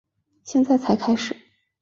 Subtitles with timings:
[0.43, 1.37] 现在才开始